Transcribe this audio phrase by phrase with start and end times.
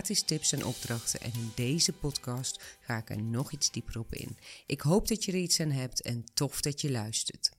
[0.00, 1.20] gratis tips en opdrachten.
[1.20, 4.36] En in deze podcast ga ik er nog iets dieper op in.
[4.66, 7.50] Ik hoop dat je er iets aan hebt en tof dat je luistert.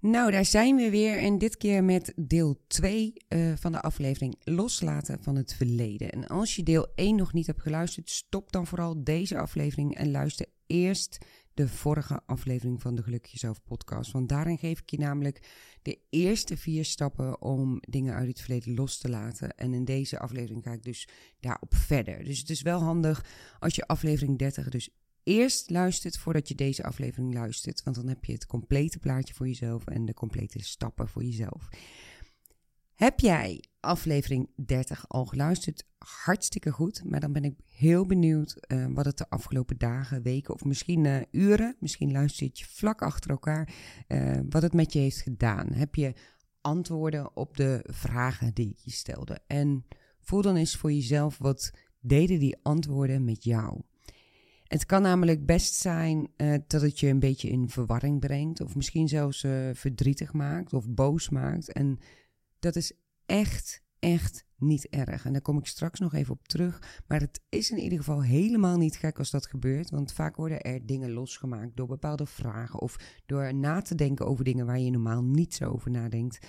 [0.00, 4.36] Nou, daar zijn we weer en dit keer met deel 2 uh, van de aflevering
[4.44, 6.10] Loslaten van het Verleden.
[6.10, 10.10] En als je deel 1 nog niet hebt geluisterd, stop dan vooral deze aflevering en
[10.10, 11.18] luister eerst
[11.56, 14.12] de vorige aflevering van de Gelukkig Jezelf podcast.
[14.12, 15.40] Want daarin geef ik je namelijk
[15.82, 19.56] de eerste vier stappen om dingen uit het verleden los te laten.
[19.56, 21.08] En in deze aflevering ga ik dus
[21.40, 22.24] daarop verder.
[22.24, 23.24] Dus het is wel handig
[23.58, 24.88] als je aflevering 30 dus
[25.22, 27.82] eerst luistert voordat je deze aflevering luistert.
[27.82, 31.68] Want dan heb je het complete plaatje voor jezelf en de complete stappen voor jezelf.
[32.96, 35.84] Heb jij aflevering 30 al geluisterd?
[35.98, 37.02] Hartstikke goed.
[37.04, 41.04] Maar dan ben ik heel benieuwd uh, wat het de afgelopen dagen, weken of misschien
[41.04, 43.74] uh, uren, misschien luister je vlak achter elkaar,
[44.08, 45.72] uh, wat het met je heeft gedaan.
[45.72, 46.12] Heb je
[46.60, 49.40] antwoorden op de vragen die ik je stelde?
[49.46, 49.86] En
[50.20, 53.80] voel dan eens voor jezelf wat deden die antwoorden met jou?
[54.64, 56.30] Het kan namelijk best zijn
[56.66, 61.28] dat het je een beetje in verwarring brengt, of misschien zelfs verdrietig maakt of boos
[61.28, 61.72] maakt.
[61.72, 61.98] En
[62.58, 62.92] dat is
[63.26, 65.24] echt, echt niet erg.
[65.24, 67.02] En daar kom ik straks nog even op terug.
[67.06, 70.60] Maar het is in ieder geval helemaal niet gek als dat gebeurt, want vaak worden
[70.60, 74.90] er dingen losgemaakt door bepaalde vragen of door na te denken over dingen waar je
[74.90, 76.46] normaal niet zo over nadenkt.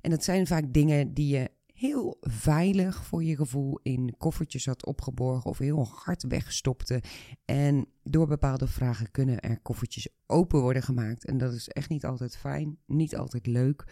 [0.00, 4.86] En dat zijn vaak dingen die je heel veilig voor je gevoel in koffertjes had
[4.86, 7.02] opgeborgen of heel hard wegstopte.
[7.44, 11.24] En door bepaalde vragen kunnen er koffertjes open worden gemaakt.
[11.24, 13.84] En dat is echt niet altijd fijn, niet altijd leuk.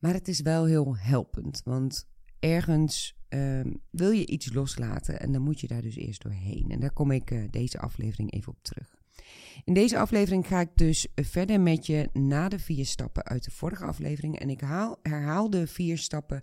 [0.00, 5.42] Maar het is wel heel helpend, want ergens um, wil je iets loslaten en dan
[5.42, 6.70] moet je daar dus eerst doorheen.
[6.70, 8.98] En daar kom ik uh, deze aflevering even op terug.
[9.64, 13.50] In deze aflevering ga ik dus verder met je na de vier stappen uit de
[13.50, 14.38] vorige aflevering.
[14.38, 16.40] En ik haal, herhaal de vier stappen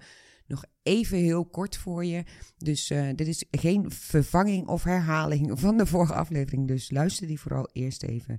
[0.47, 2.23] nog even heel kort voor je.
[2.57, 6.67] Dus uh, dit is geen vervanging of herhaling van de vorige aflevering.
[6.67, 8.37] Dus luister die vooral eerst even.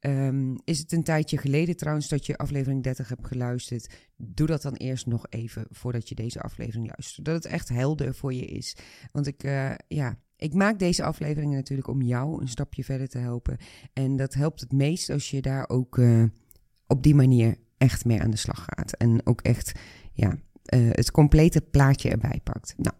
[0.00, 3.94] Um, is het een tijdje geleden trouwens dat je aflevering 30 hebt geluisterd?
[4.16, 7.24] Doe dat dan eerst nog even voordat je deze aflevering luistert.
[7.26, 8.76] Dat het echt helder voor je is.
[9.12, 13.18] Want ik, uh, ja, ik maak deze afleveringen natuurlijk om jou een stapje verder te
[13.18, 13.56] helpen.
[13.92, 16.24] En dat helpt het meest als je daar ook uh,
[16.86, 18.92] op die manier echt mee aan de slag gaat.
[18.92, 19.72] En ook echt,
[20.12, 20.28] ja,
[20.74, 22.74] uh, het complete plaatje erbij pakt.
[22.76, 22.96] Nou,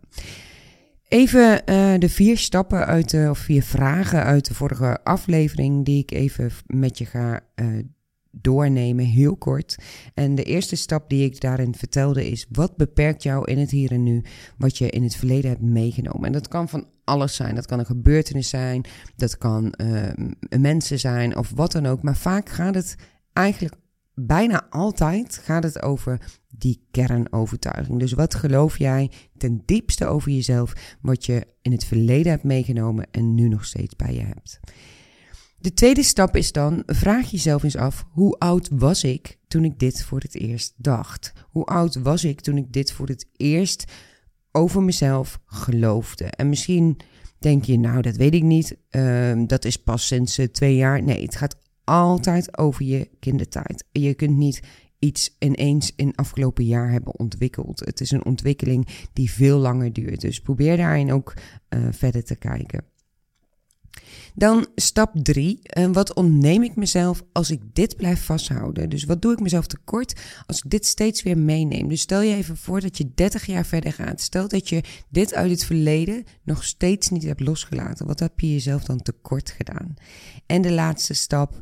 [1.11, 6.03] even uh, de vier stappen uit de, of vier vragen uit de vorige aflevering die
[6.03, 7.85] ik even met je ga uh,
[8.31, 9.77] doornemen, heel kort.
[10.15, 13.93] En de eerste stap die ik daarin vertelde is: wat beperkt jou in het hier
[13.93, 14.23] en nu,
[14.59, 16.25] wat je in het verleden hebt meegenomen?
[16.25, 17.55] En dat kan van alles zijn.
[17.55, 18.85] Dat kan een gebeurtenis zijn,
[19.17, 20.03] dat kan uh,
[20.59, 22.03] mensen zijn of wat dan ook.
[22.03, 22.97] Maar vaak gaat het
[23.33, 23.75] eigenlijk
[24.15, 27.99] bijna altijd gaat het over die kernovertuiging.
[27.99, 33.07] Dus wat geloof jij ten diepste over jezelf, wat je in het verleden hebt meegenomen
[33.11, 34.61] en nu nog steeds bij je hebt?
[35.59, 39.79] De tweede stap is dan, vraag jezelf eens af, hoe oud was ik toen ik
[39.79, 41.33] dit voor het eerst dacht?
[41.51, 43.85] Hoe oud was ik toen ik dit voor het eerst
[44.53, 46.25] over mezelf geloofde?
[46.25, 47.01] En misschien
[47.39, 51.03] denk je, nou, dat weet ik niet, uh, dat is pas sinds uh, twee jaar.
[51.03, 51.57] Nee, het gaat
[51.91, 53.85] altijd over je kindertijd.
[53.93, 54.63] Je kunt niet
[54.99, 57.81] iets ineens in afgelopen jaar hebben ontwikkeld.
[57.81, 60.21] Het is een ontwikkeling die veel langer duurt.
[60.21, 61.35] Dus probeer daarin ook
[61.69, 62.85] uh, verder te kijken.
[64.35, 65.61] Dan stap 3.
[65.79, 68.89] Uh, wat ontneem ik mezelf als ik dit blijf vasthouden?
[68.89, 71.89] Dus wat doe ik mezelf tekort als ik dit steeds weer meeneem?
[71.89, 74.21] Dus stel je even voor dat je 30 jaar verder gaat.
[74.21, 78.07] Stel dat je dit uit het verleden nog steeds niet hebt losgelaten.
[78.07, 79.95] Wat heb je jezelf dan tekort gedaan?
[80.47, 81.61] En de laatste stap,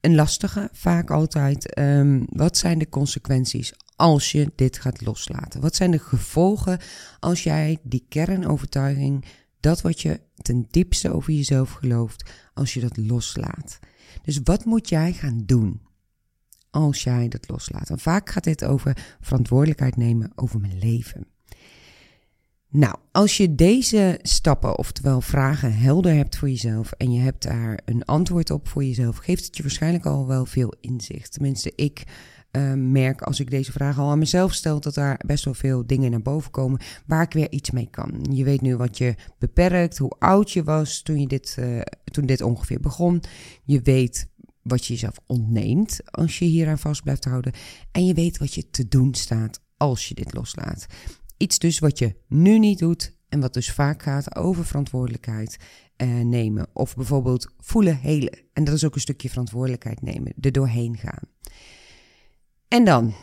[0.00, 1.78] een lastige, vaak altijd.
[1.78, 5.60] Um, wat zijn de consequenties als je dit gaat loslaten?
[5.60, 6.78] Wat zijn de gevolgen
[7.20, 9.24] als jij die kernovertuiging,
[9.60, 13.78] dat wat je ten diepste over jezelf gelooft, als je dat loslaat?
[14.22, 15.80] Dus wat moet jij gaan doen
[16.70, 17.90] als jij dat loslaat?
[17.90, 21.26] En vaak gaat dit over verantwoordelijkheid nemen over mijn leven.
[22.70, 27.80] Nou, als je deze stappen, oftewel vragen, helder hebt voor jezelf en je hebt daar
[27.84, 31.32] een antwoord op voor jezelf, geeft het je waarschijnlijk al wel veel inzicht.
[31.32, 32.02] Tenminste, ik
[32.52, 35.86] uh, merk als ik deze vraag al aan mezelf stel, dat daar best wel veel
[35.86, 38.26] dingen naar boven komen waar ik weer iets mee kan.
[38.30, 42.26] Je weet nu wat je beperkt, hoe oud je was toen, je dit, uh, toen
[42.26, 43.22] dit ongeveer begon.
[43.64, 44.28] Je weet
[44.62, 47.52] wat je jezelf ontneemt als je hieraan vast blijft houden.
[47.92, 50.86] En je weet wat je te doen staat als je dit loslaat.
[51.36, 55.56] Iets dus wat je nu niet doet en wat dus vaak gaat over verantwoordelijkheid
[55.96, 56.66] uh, nemen.
[56.72, 58.38] Of bijvoorbeeld voelen, helen.
[58.52, 61.28] En dat is ook een stukje verantwoordelijkheid nemen, er doorheen gaan.
[62.68, 63.14] En dan,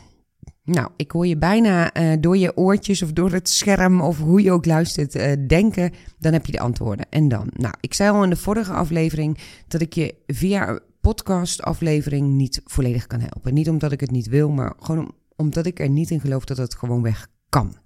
[0.64, 4.42] nou, ik hoor je bijna uh, door je oortjes of door het scherm of hoe
[4.42, 7.06] je ook luistert uh, denken, dan heb je de antwoorden.
[7.10, 9.38] En dan, nou, ik zei al in de vorige aflevering
[9.68, 13.54] dat ik je via podcastaflevering niet volledig kan helpen.
[13.54, 16.56] Niet omdat ik het niet wil, maar gewoon omdat ik er niet in geloof dat
[16.56, 17.76] het gewoon weg kan.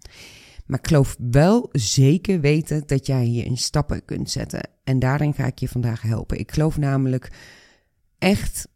[0.67, 4.69] Maar ik geloof wel zeker weten dat jij hier in stappen kunt zetten.
[4.85, 6.39] En daarin ga ik je vandaag helpen.
[6.39, 7.31] Ik geloof namelijk
[8.19, 8.69] echt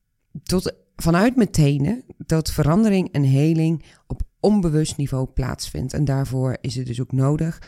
[0.42, 5.92] tot, vanuit mijn tenen dat verandering en heling op onbewust niveau plaatsvindt.
[5.92, 7.62] En daarvoor is het dus ook nodig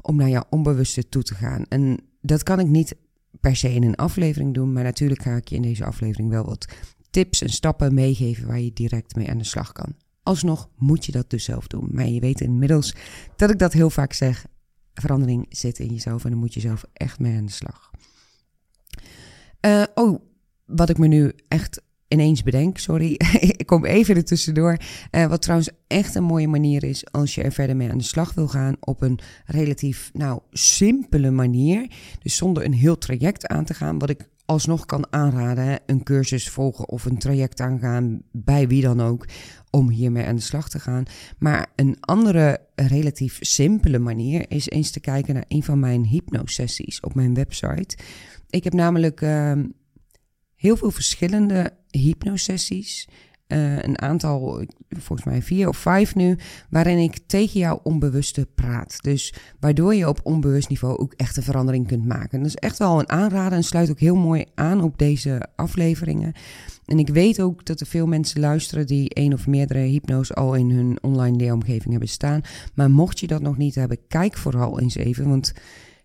[0.00, 1.64] om naar jouw onbewuste toe te gaan.
[1.68, 2.96] En dat kan ik niet
[3.40, 6.44] per se in een aflevering doen, maar natuurlijk ga ik je in deze aflevering wel
[6.44, 6.66] wat
[7.10, 9.94] tips en stappen meegeven waar je direct mee aan de slag kan.
[10.22, 11.88] Alsnog moet je dat dus zelf doen.
[11.92, 12.94] Maar je weet inmiddels
[13.36, 14.46] dat ik dat heel vaak zeg.
[14.94, 17.90] Verandering zit in jezelf en dan moet je zelf echt mee aan de slag.
[19.66, 20.20] Uh, oh,
[20.66, 23.12] wat ik me nu echt ineens bedenk, sorry,
[23.58, 24.76] ik kom even er tussendoor.
[25.10, 28.04] Uh, wat trouwens echt een mooie manier is als je er verder mee aan de
[28.04, 31.90] slag wil gaan op een relatief, nou, simpele manier.
[32.22, 35.80] Dus zonder een heel traject aan te gaan, wat ik alsnog kan aanraden.
[35.86, 39.26] Een cursus volgen of een traject aangaan, bij wie dan ook,
[39.70, 41.04] om hiermee aan de slag te gaan.
[41.38, 47.00] Maar een andere relatief simpele manier is eens te kijken naar een van mijn hypnosessies
[47.00, 47.96] op mijn website.
[48.48, 49.52] Ik heb namelijk uh,
[50.54, 53.08] heel veel verschillende hypnosessies.
[53.48, 56.38] Uh, een aantal, volgens mij vier of vijf nu,
[56.68, 58.98] waarin ik tegen jouw onbewuste praat.
[59.00, 62.38] Dus waardoor je op onbewust niveau ook echt een verandering kunt maken.
[62.38, 66.32] Dat is echt wel een aanrader en sluit ook heel mooi aan op deze afleveringen.
[66.84, 70.54] En ik weet ook dat er veel mensen luisteren die één of meerdere hypno's al
[70.54, 72.40] in hun online leeromgeving hebben staan.
[72.74, 75.52] Maar mocht je dat nog niet hebben, kijk vooral eens even, want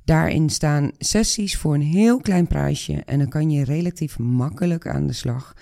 [0.06, 5.08] daarin staan sessies voor een heel klein prijsje en dan kan je relatief makkelijk aan
[5.08, 5.54] de slag.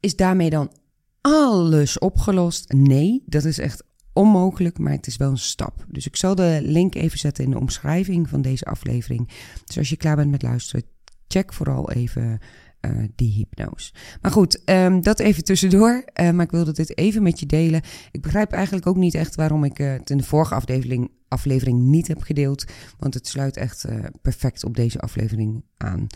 [0.00, 0.72] Is daarmee dan
[1.20, 2.72] alles opgelost?
[2.72, 3.82] Nee, dat is echt
[4.12, 5.86] onmogelijk, maar het is wel een stap.
[5.88, 9.28] Dus ik zal de link even zetten in de omschrijving van deze aflevering.
[9.64, 10.84] Dus als je klaar bent met luisteren,
[11.28, 12.40] check vooral even
[12.80, 13.92] uh, die hypnose.
[14.20, 16.04] Maar goed, um, dat even tussendoor.
[16.20, 17.82] Uh, maar ik wilde dit even met je delen.
[18.10, 21.80] Ik begrijp eigenlijk ook niet echt waarom ik uh, het in de vorige aflevering, aflevering
[21.80, 22.64] niet heb gedeeld.
[22.98, 23.84] Want het sluit echt
[24.22, 26.06] perfect op deze aflevering aan.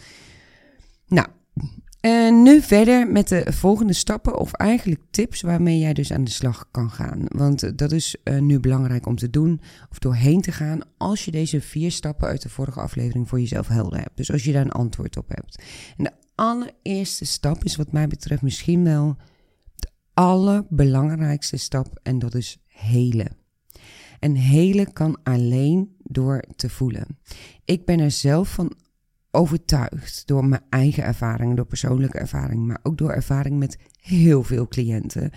[1.06, 1.29] Nou,
[2.00, 6.31] en nu verder met de volgende stappen, of eigenlijk tips waarmee jij dus aan de
[6.31, 7.25] slag kan gaan.
[7.29, 9.61] Want dat is nu belangrijk om te doen,
[9.91, 13.69] of doorheen te gaan, als je deze vier stappen uit de vorige aflevering voor jezelf
[13.69, 14.17] helder hebt.
[14.17, 15.62] Dus als je daar een antwoord op hebt.
[15.97, 19.17] En de allereerste stap is, wat mij betreft, misschien wel
[19.75, 23.37] de allerbelangrijkste stap, en dat is helen.
[24.23, 27.19] En helen kan alleen door te voelen.
[27.65, 28.73] Ik ben er zelf van
[29.31, 34.69] overtuigd door mijn eigen ervaring, door persoonlijke ervaring, maar ook door ervaring met heel veel
[34.69, 35.31] cliënten,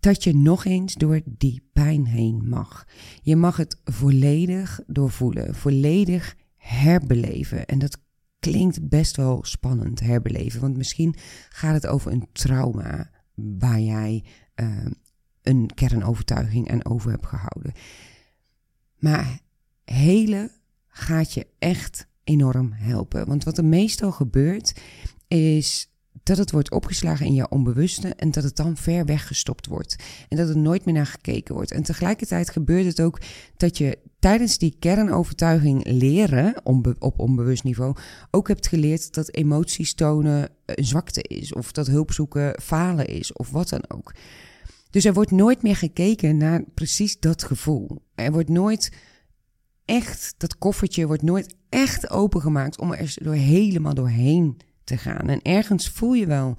[0.00, 2.86] dat je nog eens door die pijn heen mag.
[3.22, 7.66] Je mag het volledig doorvoelen, volledig herbeleven.
[7.66, 7.98] En dat
[8.38, 11.14] klinkt best wel spannend, herbeleven, want misschien
[11.48, 14.24] gaat het over een trauma waar jij
[14.60, 14.86] uh,
[15.42, 17.72] een kernovertuiging aan over hebt gehouden.
[19.06, 19.40] Maar
[19.84, 20.50] hele
[20.88, 23.26] gaat je echt enorm helpen.
[23.26, 24.80] Want wat er meestal gebeurt,
[25.28, 25.90] is
[26.22, 29.96] dat het wordt opgeslagen in je onbewuste en dat het dan ver weggestopt wordt.
[30.28, 31.70] En dat er nooit meer naar gekeken wordt.
[31.70, 33.20] En tegelijkertijd gebeurt het ook
[33.56, 36.60] dat je tijdens die kernovertuiging leren
[36.98, 37.96] op onbewust niveau
[38.30, 41.52] ook hebt geleerd dat emoties tonen een zwakte is.
[41.52, 44.14] Of dat hulp zoeken falen is of wat dan ook.
[44.90, 48.04] Dus er wordt nooit meer gekeken naar precies dat gevoel.
[48.16, 48.92] Er wordt nooit
[49.84, 55.28] echt, dat koffertje wordt nooit echt opengemaakt om er door helemaal doorheen te gaan.
[55.28, 56.56] En ergens voel je wel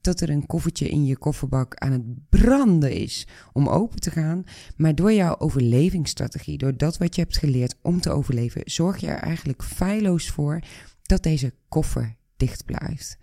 [0.00, 4.44] dat er een koffertje in je kofferbak aan het branden is om open te gaan.
[4.76, 9.06] Maar door jouw overlevingsstrategie, door dat wat je hebt geleerd om te overleven, zorg je
[9.06, 10.60] er eigenlijk feilloos voor
[11.02, 13.16] dat deze koffer dicht blijft.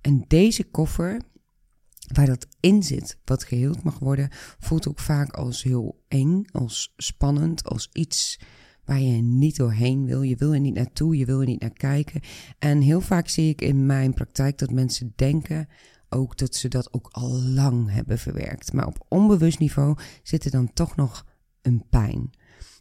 [0.00, 1.20] En deze koffer,
[2.12, 6.92] waar dat in zit, wat geheeld mag worden, voelt ook vaak als heel eng, als
[6.96, 8.40] spannend, als iets
[8.84, 10.22] waar je niet doorheen wil.
[10.22, 12.20] Je wil er niet naartoe, je wil er niet naar kijken.
[12.58, 15.68] En heel vaak zie ik in mijn praktijk dat mensen denken:
[16.08, 18.72] ook dat ze dat ook al lang hebben verwerkt.
[18.72, 21.26] Maar op onbewust niveau zit er dan toch nog
[21.62, 22.30] een pijn.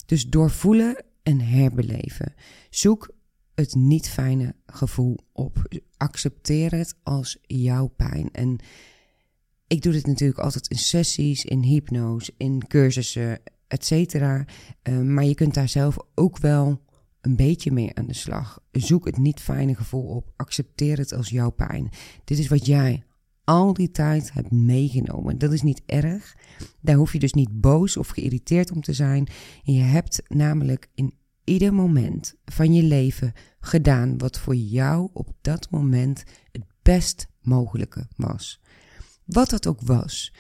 [0.06, 2.34] Dus doorvoelen en herbeleven.
[2.70, 3.16] Zoek
[3.56, 5.82] het niet fijne gevoel op.
[5.98, 8.32] Accepteer het als jouw pijn.
[8.32, 8.60] En
[9.68, 14.46] ik doe dit natuurlijk altijd in sessies, in hypnose, in cursussen, et cetera.
[14.90, 16.82] Uh, maar je kunt daar zelf ook wel
[17.22, 18.60] een beetje mee aan de slag.
[18.72, 20.32] Zoek het niet fijne gevoel op.
[20.36, 21.90] Accepteer het als jouw pijn.
[22.24, 23.04] Dit is wat jij
[23.44, 25.38] al die tijd hebt meegenomen.
[25.38, 26.36] Dat is niet erg.
[26.82, 29.28] Daar hoef je dus niet boos of geïrriteerd om te zijn.
[29.64, 35.70] Je hebt namelijk in ieder moment van je leven gedaan wat voor jou op dat
[35.70, 38.62] moment het best mogelijke was.
[39.28, 40.34] Wat dat ook was.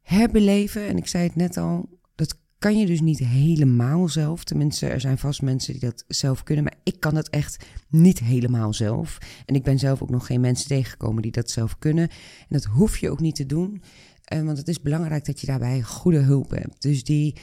[0.00, 4.44] Herbeleven, en ik zei het net al, dat kan je dus niet helemaal zelf.
[4.44, 8.18] Tenminste, er zijn vast mensen die dat zelf kunnen, maar ik kan het echt niet
[8.18, 9.18] helemaal zelf.
[9.46, 12.08] En ik ben zelf ook nog geen mensen tegengekomen die dat zelf kunnen.
[12.08, 13.82] En dat hoef je ook niet te doen,
[14.24, 16.82] eh, want het is belangrijk dat je daarbij goede hulp hebt.
[16.82, 17.36] Dus die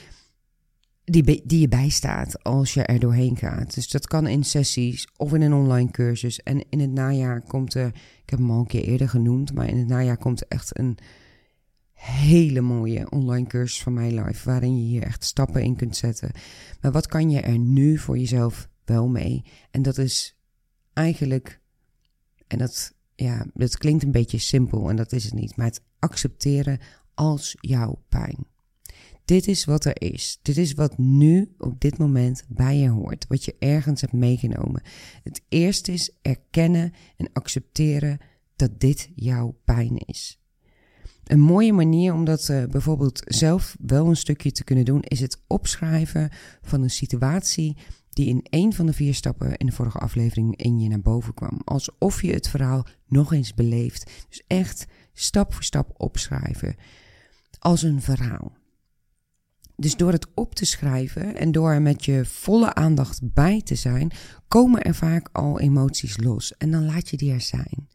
[1.10, 3.74] die, die je bijstaat als je er doorheen gaat.
[3.74, 6.40] Dus dat kan in sessies of in een online cursus.
[6.44, 7.88] En in het najaar komt er,
[8.24, 10.98] ik heb hem al een keer eerder genoemd, maar in het najaar komt echt een
[11.94, 16.32] hele mooie online cursus van mij live, waarin je hier echt stappen in kunt zetten.
[16.82, 19.44] Maar wat kan je er nu voor jezelf wel mee?
[19.72, 20.38] En dat is
[20.94, 21.60] eigenlijk,
[22.48, 25.82] en dat, ja, dat klinkt een beetje simpel en dat is het niet, maar het
[26.00, 26.80] accepteren
[27.14, 28.46] als jouw pijn.
[29.28, 30.40] Dit is wat er is.
[30.42, 33.26] Dit is wat nu op dit moment bij je hoort.
[33.28, 34.82] Wat je ergens hebt meegenomen.
[35.24, 38.18] Het eerste is erkennen en accepteren
[38.56, 40.40] dat dit jouw pijn is.
[41.24, 45.20] Een mooie manier om dat uh, bijvoorbeeld zelf wel een stukje te kunnen doen, is
[45.20, 46.30] het opschrijven
[46.62, 47.78] van een situatie
[48.10, 51.34] die in een van de vier stappen in de vorige aflevering in je naar boven
[51.34, 51.62] kwam.
[51.64, 54.12] Alsof je het verhaal nog eens beleeft.
[54.30, 56.76] Dus echt stap voor stap opschrijven.
[57.60, 58.66] Als een verhaal.
[59.80, 63.76] Dus door het op te schrijven en door er met je volle aandacht bij te
[63.76, 64.12] zijn,
[64.48, 66.58] komen er vaak al emoties los.
[66.58, 67.88] En dan laat je die er zijn.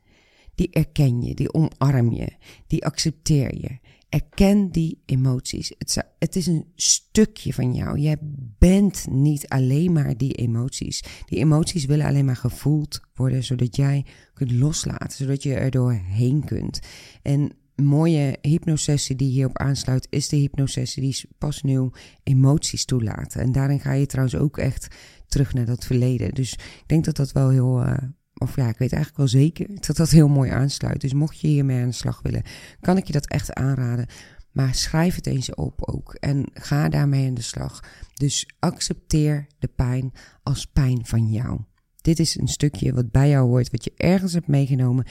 [0.55, 2.33] Die erken je, die omarm je,
[2.67, 3.79] die accepteer je.
[4.09, 5.73] Erken die emoties.
[5.79, 7.99] Het, het is een stukje van jou.
[7.99, 8.17] Jij
[8.59, 11.03] bent niet alleen maar die emoties.
[11.27, 16.45] Die emoties willen alleen maar gevoeld worden, zodat jij kunt loslaten, zodat je er doorheen
[16.45, 16.81] kunt.
[17.23, 23.41] En mooie hypnosessie die hierop aansluit, is de hypnosessie die pas nieuw emoties toelaten.
[23.41, 24.89] En daarin ga je trouwens ook echt
[25.27, 26.35] terug naar dat verleden.
[26.35, 27.97] Dus ik denk dat dat wel heel, uh,
[28.35, 31.01] of ja, ik weet eigenlijk wel zeker dat dat heel mooi aansluit.
[31.01, 32.43] Dus mocht je hiermee aan de slag willen,
[32.81, 34.07] kan ik je dat echt aanraden.
[34.53, 37.81] Maar schrijf het eens op ook en ga daarmee aan de slag.
[38.15, 40.13] Dus accepteer de pijn
[40.43, 41.61] als pijn van jou.
[42.01, 45.07] Dit is een stukje wat bij jou hoort, wat je ergens hebt meegenomen.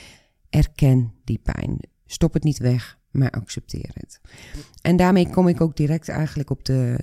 [0.49, 1.79] Erken die pijn.
[2.11, 4.21] Stop het niet weg, maar accepteer het.
[4.81, 6.99] En daarmee kom ik ook direct eigenlijk op de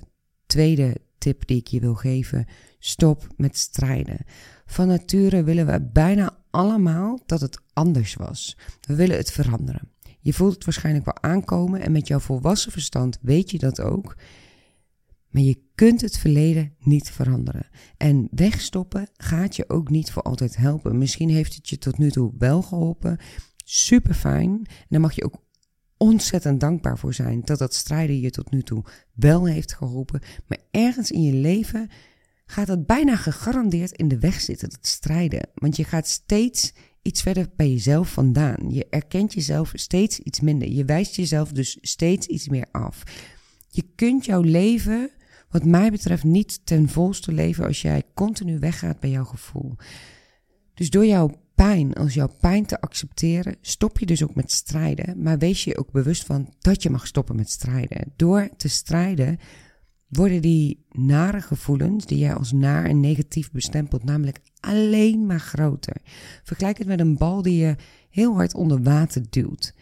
[0.46, 2.46] tweede tip die ik je wil geven.
[2.78, 4.18] Stop met strijden.
[4.66, 8.56] Van nature willen we bijna allemaal dat het anders was.
[8.80, 9.90] We willen het veranderen.
[10.20, 14.16] Je voelt het waarschijnlijk wel aankomen en met jouw volwassen verstand weet je dat ook.
[15.28, 17.68] Maar je kunt het verleden niet veranderen.
[17.96, 20.98] En wegstoppen gaat je ook niet voor altijd helpen.
[20.98, 23.18] Misschien heeft het je tot nu toe wel geholpen,
[23.70, 24.50] super fijn.
[24.66, 25.42] En daar mag je ook
[25.96, 28.84] ontzettend dankbaar voor zijn dat dat strijden je tot nu toe
[29.14, 30.20] wel heeft geholpen.
[30.46, 31.90] Maar ergens in je leven
[32.46, 35.48] gaat het bijna gegarandeerd in de weg zitten, dat strijden.
[35.54, 36.72] Want je gaat steeds
[37.02, 38.70] iets verder bij jezelf vandaan.
[38.70, 40.68] Je erkent jezelf steeds iets minder.
[40.68, 43.02] Je wijst jezelf dus steeds iets meer af.
[43.68, 45.10] Je kunt jouw leven,
[45.48, 49.76] wat mij betreft, niet ten volste leven als jij continu weggaat bij jouw gevoel.
[50.74, 55.22] Dus door jouw pijn, als jouw pijn te accepteren, stop je dus ook met strijden.
[55.22, 58.12] Maar wees je ook bewust van dat je mag stoppen met strijden.
[58.16, 59.38] Door te strijden
[60.08, 65.96] worden die nare gevoelens, die jij als naar en negatief bestempelt, namelijk alleen maar groter.
[66.42, 67.76] Vergelijk het met een bal die je
[68.10, 69.74] heel hard onder water duwt.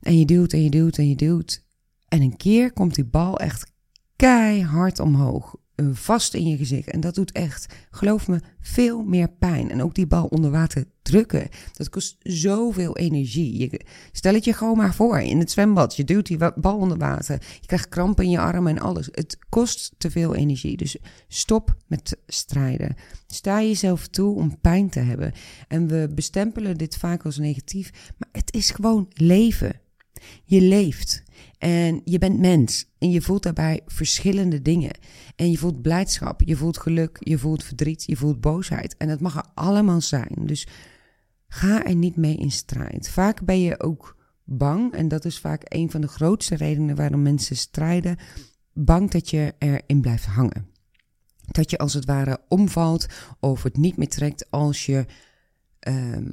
[0.00, 1.66] En je duwt en je duwt en je duwt.
[2.08, 3.72] En een keer komt die bal echt
[4.16, 5.56] keihard omhoog
[5.92, 6.90] vast in je gezicht.
[6.90, 9.70] En dat doet echt, geloof me, veel meer pijn.
[9.70, 13.58] En ook die bal onder water drukken, dat kost zoveel energie.
[13.58, 13.80] Je,
[14.12, 17.42] stel het je gewoon maar voor, in het zwembad, je duwt die bal onder water.
[17.60, 19.08] Je krijgt krampen in je armen en alles.
[19.12, 20.76] Het kost te veel energie.
[20.76, 20.96] Dus
[21.28, 22.96] stop met strijden.
[23.26, 25.32] Sta jezelf toe om pijn te hebben.
[25.68, 29.80] En we bestempelen dit vaak als negatief, maar het is gewoon leven.
[30.44, 31.22] Je leeft
[31.62, 34.98] en je bent mens en je voelt daarbij verschillende dingen.
[35.36, 38.96] En je voelt blijdschap, je voelt geluk, je voelt verdriet, je voelt boosheid.
[38.96, 40.34] En dat mag er allemaal zijn.
[40.36, 40.66] Dus
[41.54, 43.08] Ga er niet mee in strijd.
[43.08, 47.22] Vaak ben je ook bang, en dat is vaak een van de grootste redenen waarom
[47.22, 48.16] mensen strijden,
[48.72, 50.66] bang dat je erin blijft hangen.
[51.46, 53.06] Dat je als het ware omvalt
[53.40, 55.06] of het niet meer trekt als je
[55.78, 56.28] ehm,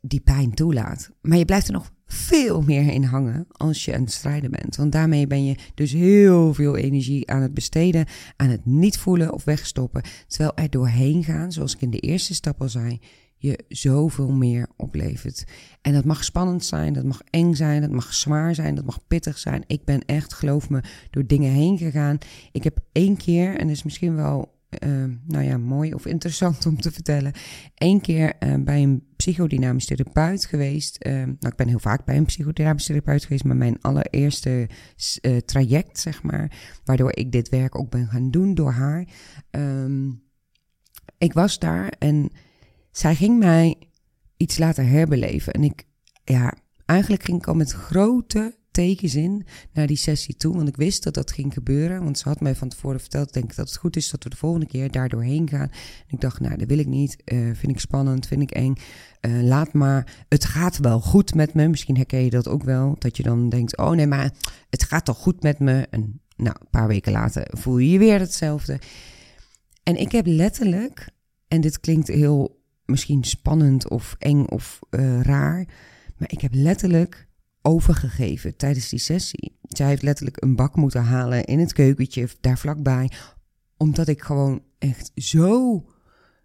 [0.00, 1.10] die pijn toelaat.
[1.20, 4.76] Maar je blijft er nog veel meer in hangen als je aan het strijden bent.
[4.76, 9.32] Want daarmee ben je dus heel veel energie aan het besteden, aan het niet voelen
[9.32, 10.02] of wegstoppen.
[10.26, 13.00] Terwijl er doorheen gaan, zoals ik in de eerste stap al zei,
[13.36, 15.44] je zoveel meer oplevert.
[15.82, 18.98] En dat mag spannend zijn, dat mag eng zijn, dat mag zwaar zijn, dat mag
[19.06, 19.64] pittig zijn.
[19.66, 22.18] Ik ben echt, geloof me, door dingen heen gegaan.
[22.52, 26.66] Ik heb één keer, en dat is misschien wel uh, nou ja, mooi of interessant
[26.66, 27.32] om te vertellen.
[27.74, 31.06] Eén keer uh, bij een psychodynamisch therapeut geweest.
[31.06, 34.68] Uh, nou, ik ben heel vaak bij een psychodynamisch therapeut geweest, maar mijn allereerste
[35.20, 36.52] eh, traject, zeg maar,
[36.84, 39.06] waardoor ik dit werk ook ben gaan doen door haar.
[39.50, 40.22] Um,
[41.18, 42.30] ik was daar en
[42.90, 43.76] zij ging mij
[44.36, 45.52] iets laten herbeleven.
[45.52, 45.84] En ik,
[46.24, 46.54] ja,
[46.86, 50.56] eigenlijk ging ik al met grote tegenzin naar die sessie toe.
[50.56, 52.04] Want ik wist dat dat ging gebeuren.
[52.04, 54.30] Want ze had mij van tevoren verteld, denk ik dat het goed is dat we
[54.30, 55.70] de volgende keer daar doorheen gaan.
[55.70, 57.16] En ik dacht, nou, dat wil ik niet.
[57.24, 58.74] Uh, vind ik spannend, vind ik eng.
[59.20, 60.24] Uh, laat maar.
[60.28, 61.68] Het gaat wel goed met me.
[61.68, 62.96] Misschien herken je dat ook wel.
[62.98, 64.32] Dat je dan denkt, oh nee, maar
[64.70, 65.86] het gaat toch goed met me.
[65.90, 68.80] En nou, een paar weken later voel je je weer hetzelfde.
[69.82, 71.08] En ik heb letterlijk,
[71.48, 75.66] en dit klinkt heel misschien spannend of eng of uh, raar.
[76.16, 77.27] Maar ik heb letterlijk
[77.68, 79.58] overgegeven tijdens die sessie.
[79.62, 83.10] Zij heeft letterlijk een bak moeten halen in het keukentje daar vlakbij.
[83.76, 85.84] Omdat ik gewoon echt zo.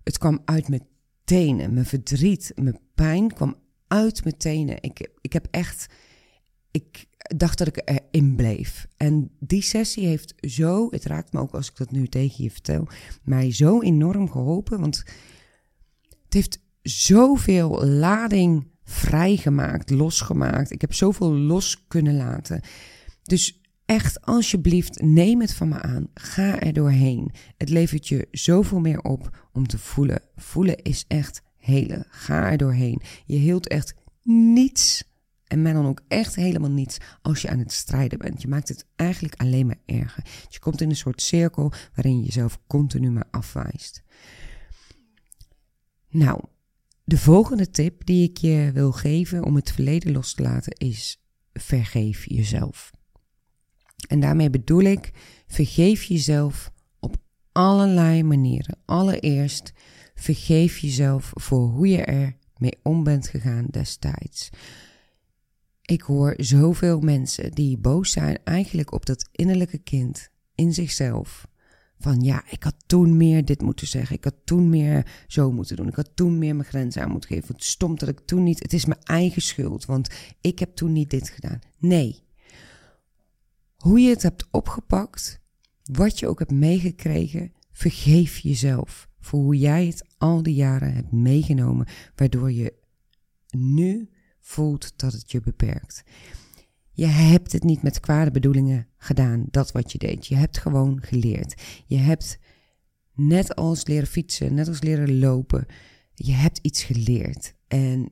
[0.03, 0.87] Het kwam uit mijn
[1.23, 1.73] tenen.
[1.73, 3.55] Mijn verdriet, mijn pijn kwam
[3.87, 4.81] uit mijn tenen.
[4.81, 5.93] Ik, ik heb echt.
[6.71, 7.05] Ik
[7.37, 8.87] dacht dat ik erin bleef.
[8.97, 10.87] En die sessie heeft zo.
[10.89, 12.87] Het raakt me ook als ik dat nu tegen je vertel.
[13.23, 14.79] Mij zo enorm geholpen.
[14.79, 14.97] Want
[16.23, 20.71] het heeft zoveel lading vrijgemaakt, losgemaakt.
[20.71, 22.61] Ik heb zoveel los kunnen laten.
[23.23, 26.07] Dus echt, alsjeblieft, neem het van me aan.
[26.13, 27.31] Ga er doorheen.
[27.57, 30.21] Het levert je zoveel meer op om te voelen.
[30.35, 32.05] Voelen is echt helen.
[32.09, 33.01] Ga er doorheen.
[33.25, 33.93] Je hield echt
[34.23, 35.11] niets.
[35.47, 38.41] En mij dan ook echt helemaal niets als je aan het strijden bent.
[38.41, 40.23] Je maakt het eigenlijk alleen maar erger.
[40.49, 44.03] je komt in een soort cirkel waarin je jezelf continu maar afwijst.
[46.09, 46.43] Nou,
[47.03, 51.21] de volgende tip die ik je wil geven om het verleden los te laten is:
[51.53, 52.91] vergeef jezelf.
[54.07, 55.11] En daarmee bedoel ik:
[55.47, 57.17] vergeef jezelf op
[57.51, 58.77] allerlei manieren.
[58.85, 59.73] Allereerst,
[60.15, 64.49] vergeef jezelf voor hoe je er mee om bent gegaan destijds.
[65.81, 71.47] Ik hoor zoveel mensen die boos zijn eigenlijk op dat innerlijke kind in zichzelf
[72.03, 74.15] van ja, ik had toen meer dit moeten zeggen.
[74.15, 75.87] Ik had toen meer zo moeten doen.
[75.87, 77.53] Ik had toen meer mijn grenzen aan moeten geven.
[77.53, 78.59] Het stom dat ik toen niet.
[78.59, 80.09] Het is mijn eigen schuld, want
[80.41, 81.59] ik heb toen niet dit gedaan.
[81.77, 82.23] Nee.
[83.75, 85.41] Hoe je het hebt opgepakt,
[85.83, 91.11] wat je ook hebt meegekregen, vergeef jezelf voor hoe jij het al die jaren hebt
[91.11, 92.73] meegenomen, waardoor je
[93.49, 96.03] nu voelt dat het je beperkt.
[96.93, 100.27] Je hebt het niet met kwade bedoelingen gedaan, dat wat je deed.
[100.27, 101.61] Je hebt gewoon geleerd.
[101.85, 102.39] Je hebt
[103.15, 105.65] net als leren fietsen, net als leren lopen,
[106.13, 107.55] je hebt iets geleerd.
[107.67, 108.11] En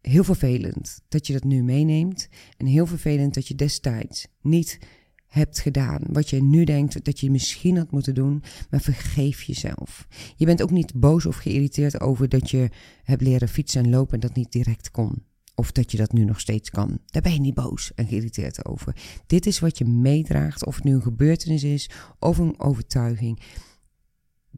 [0.00, 2.28] heel vervelend dat je dat nu meeneemt.
[2.56, 4.78] En heel vervelend dat je destijds niet
[5.26, 6.02] hebt gedaan.
[6.06, 10.06] Wat je nu denkt dat je misschien had moeten doen, maar vergeef jezelf.
[10.36, 12.68] Je bent ook niet boos of geïrriteerd over dat je
[13.02, 15.22] hebt leren fietsen en lopen en dat niet direct kon.
[15.54, 16.98] Of dat je dat nu nog steeds kan.
[17.06, 18.96] Daar ben je niet boos en geïrriteerd over.
[19.26, 23.42] Dit is wat je meedraagt, of het nu een gebeurtenis is of een overtuiging.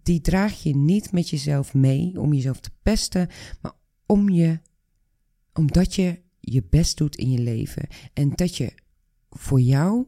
[0.03, 3.29] Die draag je niet met jezelf mee om jezelf te pesten,
[3.61, 3.73] maar
[4.07, 4.61] om je,
[5.53, 7.87] omdat je je best doet in je leven.
[8.13, 8.73] En dat je
[9.31, 10.07] voor jou,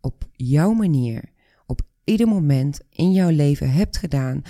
[0.00, 1.32] op jouw manier,
[1.66, 4.42] op ieder moment in jouw leven hebt gedaan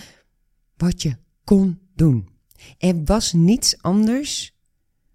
[0.77, 2.29] wat je kon doen.
[2.79, 4.57] Er was niets anders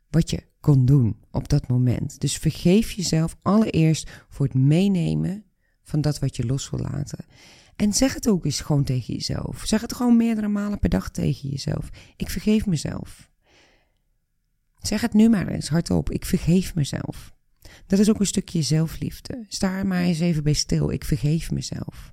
[0.09, 2.19] wat je kon doen op dat moment.
[2.19, 5.43] Dus vergeef jezelf allereerst voor het meenemen
[5.83, 7.25] van dat wat je los wil laten.
[7.75, 9.61] En zeg het ook eens gewoon tegen jezelf.
[9.65, 11.89] Zeg het gewoon meerdere malen per dag tegen jezelf.
[12.15, 13.29] Ik vergeef mezelf.
[14.81, 16.09] Zeg het nu maar eens hardop.
[16.09, 17.33] Ik vergeef mezelf.
[17.87, 19.45] Dat is ook een stukje zelfliefde.
[19.47, 20.91] Sta er maar eens even bij stil.
[20.91, 22.11] Ik vergeef mezelf.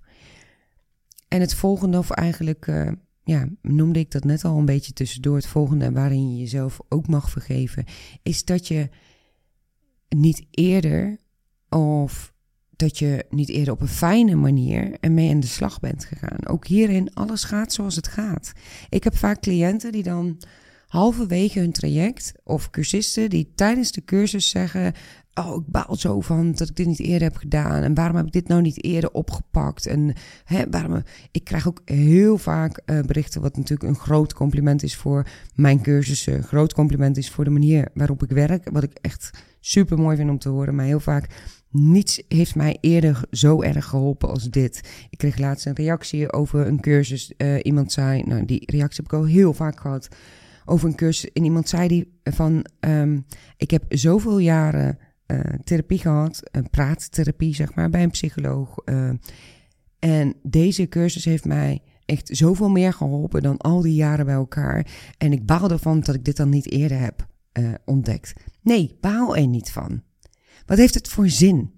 [1.28, 2.90] En het volgende, of eigenlijk uh,
[3.28, 5.36] ja, noemde ik dat net al een beetje tussendoor.
[5.36, 7.84] Het volgende waarin je jezelf ook mag vergeven,
[8.22, 8.88] is dat je
[10.08, 11.16] niet eerder
[11.68, 12.32] of
[12.70, 16.46] dat je niet eerder op een fijne manier ermee aan de slag bent gegaan.
[16.46, 18.52] Ook hierin, alles gaat zoals het gaat.
[18.88, 20.40] Ik heb vaak cliënten die dan
[20.88, 24.92] halverwege hun traject of cursisten die tijdens de cursus zeggen:
[25.34, 27.82] Oh, ik baal zo van dat ik dit niet eerder heb gedaan.
[27.82, 29.86] En waarom heb ik dit nou niet eerder opgepakt?
[29.86, 31.02] En hè, waarom.
[31.30, 35.82] Ik krijg ook heel vaak uh, berichten, wat natuurlijk een groot compliment is voor mijn
[35.82, 36.34] cursussen.
[36.34, 38.70] Een groot compliment is voor de manier waarop ik werk.
[38.70, 40.74] Wat ik echt super mooi vind om te horen.
[40.74, 41.28] Maar heel vaak
[41.70, 45.06] niets heeft mij eerder zo erg geholpen als dit.
[45.10, 47.32] Ik kreeg laatst een reactie over een cursus.
[47.36, 50.08] Uh, iemand zei, nou die reactie heb ik al heel vaak gehad.
[50.68, 51.32] Over een cursus.
[51.32, 53.26] En iemand zei die van, um,
[53.56, 56.40] ik heb zoveel jaren uh, therapie gehad.
[56.50, 58.76] Een praattherapie, zeg maar, bij een psycholoog.
[58.84, 59.10] Uh,
[59.98, 64.86] en deze cursus heeft mij echt zoveel meer geholpen dan al die jaren bij elkaar.
[65.18, 67.26] En ik baal ervan dat ik dit dan niet eerder heb
[67.84, 68.32] ontdekt.
[68.62, 70.02] Nee, baal er niet van.
[70.66, 71.74] Wat heeft het voor zin?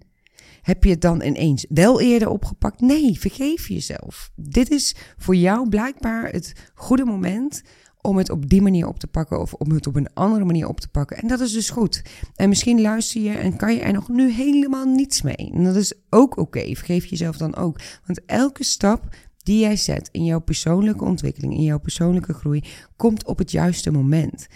[0.63, 2.81] Heb je het dan ineens wel eerder opgepakt?
[2.81, 4.31] Nee, vergeef jezelf.
[4.37, 7.63] Dit is voor jou blijkbaar het goede moment
[8.03, 10.69] om het op die manier op te pakken of om het op een andere manier
[10.69, 11.17] op te pakken.
[11.17, 12.03] En dat is dus goed.
[12.35, 15.51] En misschien luister je en kan je er nog nu helemaal niets mee.
[15.55, 16.75] En dat is ook oké.
[16.75, 17.81] Vergeef jezelf dan ook.
[18.07, 22.65] Want elke stap die jij zet in jouw persoonlijke ontwikkeling, in jouw persoonlijke groei,
[22.97, 24.47] komt op het juiste moment.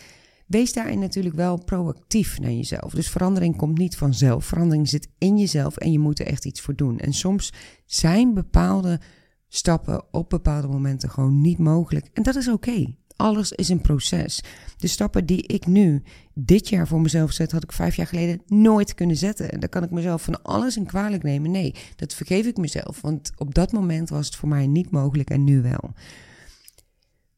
[0.47, 2.93] Wees daarin natuurlijk wel proactief naar jezelf.
[2.93, 4.45] Dus verandering komt niet vanzelf.
[4.45, 6.99] Verandering zit in jezelf en je moet er echt iets voor doen.
[6.99, 7.53] En soms
[7.87, 9.01] zijn bepaalde
[9.49, 12.11] stappen op bepaalde momenten gewoon niet mogelijk.
[12.13, 12.95] En dat is oké.
[13.17, 14.43] Alles is een proces.
[14.77, 16.03] De stappen die ik nu
[16.35, 19.51] dit jaar voor mezelf zet, had ik vijf jaar geleden nooit kunnen zetten.
[19.51, 21.51] En daar kan ik mezelf van alles in kwalijk nemen.
[21.51, 23.01] Nee, dat vergeef ik mezelf.
[23.01, 25.93] Want op dat moment was het voor mij niet mogelijk en nu wel.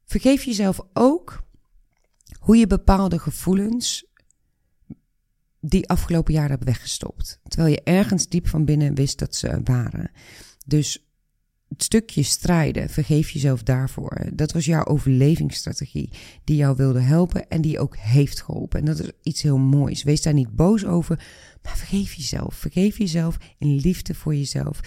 [0.04, 1.44] Vergeef jezelf ook
[2.38, 4.06] hoe je bepaalde gevoelens
[5.60, 7.40] die afgelopen jaren hebt weggestopt.
[7.48, 10.10] Terwijl je ergens diep van binnen wist dat ze waren.
[10.66, 11.05] Dus
[11.68, 14.26] het stukje strijden, vergeef jezelf daarvoor.
[14.32, 16.10] Dat was jouw overlevingsstrategie
[16.44, 18.80] die jou wilde helpen en die ook heeft geholpen.
[18.80, 20.02] En dat is iets heel moois.
[20.02, 21.24] Wees daar niet boos over,
[21.62, 22.54] maar vergeef jezelf.
[22.54, 24.80] Vergeef jezelf in liefde voor jezelf.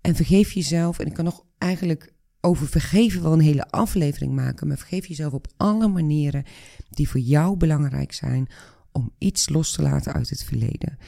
[0.00, 4.68] En vergeef jezelf, en ik kan nog eigenlijk over vergeven wel een hele aflevering maken,
[4.68, 6.44] maar vergeef jezelf op alle manieren
[6.90, 8.48] die voor jou belangrijk zijn
[8.92, 10.98] om iets los te laten uit het verleden.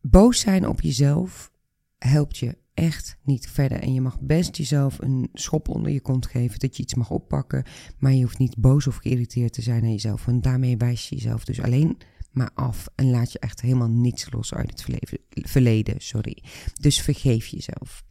[0.00, 1.52] Boos zijn op jezelf
[1.98, 3.80] helpt je echt niet verder.
[3.80, 7.10] En je mag best jezelf een schop onder je kont geven, dat je iets mag
[7.10, 7.64] oppakken,
[7.98, 10.24] maar je hoeft niet boos of geïrriteerd te zijn aan jezelf.
[10.24, 11.96] Want daarmee wijs je jezelf dus alleen
[12.30, 15.94] maar af en laat je echt helemaal niets los uit het verleden.
[15.98, 16.42] Sorry.
[16.80, 18.04] Dus vergeef jezelf.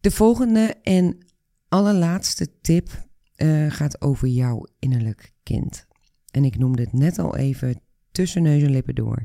[0.00, 1.18] De volgende en
[1.68, 5.86] allerlaatste tip uh, gaat over jouw innerlijk kind.
[6.30, 9.24] En ik noemde het net al even tussen neus en lippen door.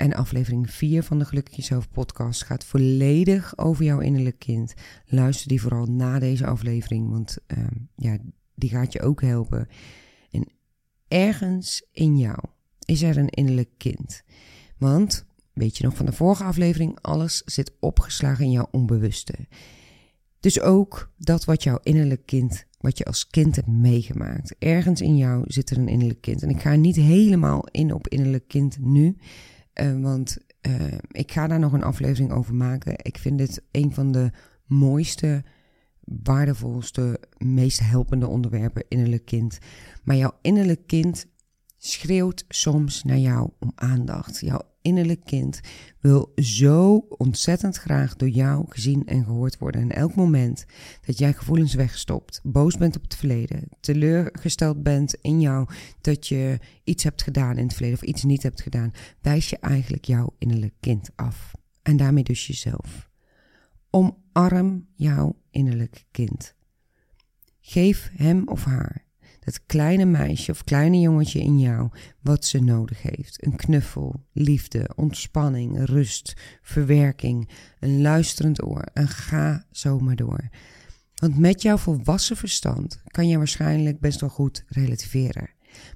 [0.00, 4.74] En aflevering 4 van de Gelukkig Jezelf podcast gaat volledig over jouw innerlijk kind.
[5.06, 8.18] Luister die vooral na deze aflevering, want uh, ja,
[8.54, 9.68] die gaat je ook helpen.
[10.30, 10.46] En
[11.08, 12.38] ergens in jou
[12.84, 14.22] is er een innerlijk kind.
[14.78, 19.34] Want, weet je nog van de vorige aflevering, alles zit opgeslagen in jouw onbewuste.
[20.40, 24.54] Dus ook dat wat jouw innerlijk kind, wat je als kind hebt meegemaakt.
[24.58, 26.42] Ergens in jou zit er een innerlijk kind.
[26.42, 29.16] En ik ga niet helemaal in op innerlijk kind nu,
[29.82, 30.38] uh, want
[30.68, 32.94] uh, ik ga daar nog een aflevering over maken.
[32.96, 34.30] Ik vind dit een van de
[34.66, 35.44] mooiste,
[36.00, 39.58] waardevolste, meest helpende onderwerpen, innerlijk kind.
[40.02, 41.26] Maar jouw innerlijk kind
[41.78, 44.40] schreeuwt soms naar jou om aandacht.
[44.40, 45.60] Jouw innerlijk kind
[46.00, 49.80] wil zo ontzettend graag door jou gezien en gehoord worden.
[49.80, 50.64] En elk moment
[51.06, 55.68] dat jij gevoelens wegstopt, boos bent op het verleden, teleurgesteld bent in jou
[56.00, 59.58] dat je iets hebt gedaan in het verleden of iets niet hebt gedaan, wijs je
[59.58, 61.52] eigenlijk jouw innerlijk kind af.
[61.82, 63.08] En daarmee dus jezelf.
[63.90, 66.54] Omarm jouw innerlijk kind.
[67.60, 69.08] Geef hem of haar
[69.40, 73.46] het kleine meisje of kleine jongetje in jou wat ze nodig heeft.
[73.46, 77.48] Een knuffel, liefde, ontspanning, rust, verwerking,
[77.78, 80.48] een luisterend oor en ga zomaar door.
[81.14, 85.50] Want met jouw volwassen verstand kan je waarschijnlijk best wel goed relativeren.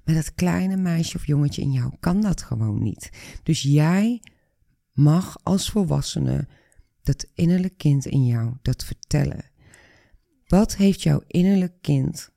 [0.04, 3.10] Maar dat kleine meisje of jongetje in jou kan dat gewoon niet.
[3.42, 4.22] Dus jij
[4.92, 6.48] mag als volwassene
[7.02, 9.50] dat innerlijk kind in jou dat vertellen.
[10.46, 12.33] Wat heeft jouw innerlijk kind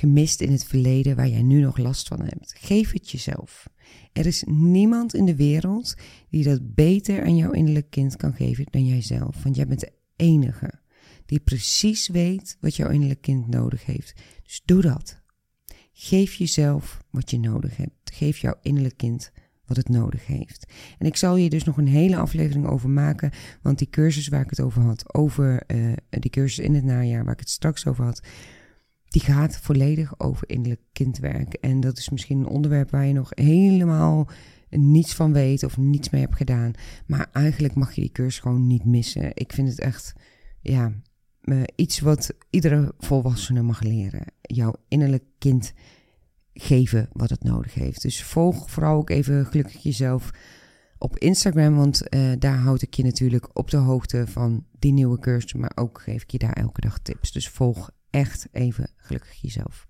[0.00, 2.54] gemist in het verleden waar jij nu nog last van hebt.
[2.58, 3.68] Geef het jezelf.
[4.12, 5.94] Er is niemand in de wereld
[6.30, 9.42] die dat beter aan jouw innerlijk kind kan geven dan jijzelf.
[9.42, 10.70] Want jij bent de enige
[11.26, 14.20] die precies weet wat jouw innerlijk kind nodig heeft.
[14.42, 15.20] Dus doe dat.
[15.92, 18.12] Geef jezelf wat je nodig hebt.
[18.12, 19.32] Geef jouw innerlijk kind
[19.66, 20.72] wat het nodig heeft.
[20.98, 23.32] En ik zal je dus nog een hele aflevering over maken,
[23.62, 27.24] want die cursus waar ik het over had, over uh, die cursus in het najaar
[27.24, 28.22] waar ik het straks over had,
[29.10, 31.54] die gaat volledig over innerlijk kindwerk.
[31.54, 34.28] En dat is misschien een onderwerp waar je nog helemaal
[34.70, 36.72] niets van weet of niets mee hebt gedaan.
[37.06, 39.30] Maar eigenlijk mag je die cursus gewoon niet missen.
[39.34, 40.12] Ik vind het echt,
[40.60, 40.92] ja,
[41.42, 44.24] uh, iets wat iedere volwassene mag leren.
[44.40, 45.72] Jouw innerlijk kind
[46.52, 48.02] geven wat het nodig heeft.
[48.02, 50.30] Dus volg vooral ook even gelukkig jezelf
[50.98, 55.18] op Instagram, want uh, daar houd ik je natuurlijk op de hoogte van die nieuwe
[55.18, 57.32] cursus, maar ook geef ik je daar elke dag tips.
[57.32, 59.88] Dus volg echt even gelukkig jezelf.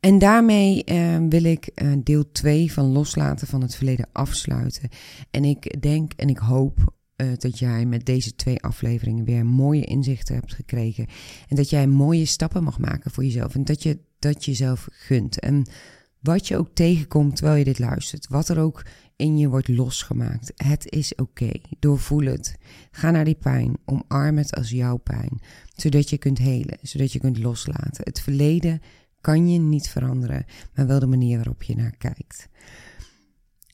[0.00, 4.88] En daarmee uh, wil ik uh, deel 2 van loslaten van het verleden afsluiten.
[5.30, 9.84] En ik denk en ik hoop uh, dat jij met deze twee afleveringen weer mooie
[9.84, 11.06] inzichten hebt gekregen.
[11.48, 13.54] En dat jij mooie stappen mag maken voor jezelf.
[13.54, 15.40] En dat je dat jezelf gunt.
[15.40, 15.66] En
[16.20, 18.84] wat je ook tegenkomt terwijl je dit luistert, wat er ook
[19.16, 21.50] in je wordt losgemaakt, het is oké.
[21.78, 22.56] Doorvoel het.
[22.90, 23.76] Ga naar die pijn.
[23.84, 25.40] Omarm het als jouw pijn.
[25.76, 28.04] Zodat je kunt helen, zodat je kunt loslaten.
[28.04, 28.80] Het verleden
[29.20, 32.48] kan je niet veranderen, maar wel de manier waarop je naar kijkt.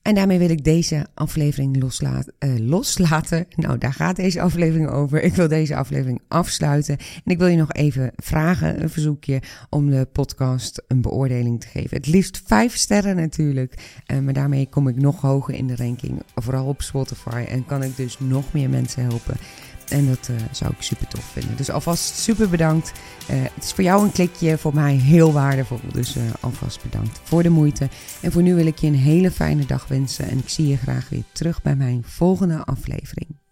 [0.07, 3.47] En daarmee wil ik deze aflevering loslaten, uh, loslaten.
[3.57, 5.23] Nou, daar gaat deze aflevering over.
[5.23, 6.99] Ik wil deze aflevering afsluiten.
[6.99, 11.67] En ik wil je nog even vragen, een verzoekje, om de podcast een beoordeling te
[11.67, 11.97] geven.
[11.97, 14.03] Het liefst vijf sterren natuurlijk.
[14.13, 16.23] Uh, maar daarmee kom ik nog hoger in de ranking.
[16.35, 17.45] Vooral op Spotify.
[17.49, 19.37] En kan ik dus nog meer mensen helpen
[19.91, 21.57] en dat uh, zou ik super tof vinden.
[21.57, 22.93] Dus alvast super bedankt.
[23.31, 25.81] Uh, het is voor jou een klikje, voor mij heel waardevol.
[25.93, 27.89] Dus uh, alvast bedankt voor de moeite.
[28.21, 30.29] En voor nu wil ik je een hele fijne dag wensen.
[30.29, 33.46] En ik zie je graag weer terug bij mijn volgende aflevering.